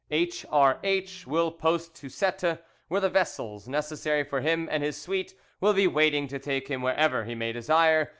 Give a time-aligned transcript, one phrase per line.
[0.09, 1.27] H.R.H.
[1.27, 5.85] will post to Cette, where the vessels necessary for him and his suite will be
[5.85, 8.09] waiting to take him wherever he may desire.